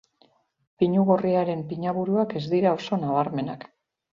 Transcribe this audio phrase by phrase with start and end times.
[0.83, 3.71] Pinu gorriaren pinaburuak ez dira oso nabarmenak.